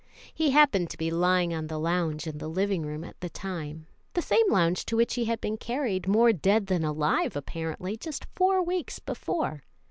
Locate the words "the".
1.67-1.77, 2.39-2.47, 3.21-3.29, 4.15-4.21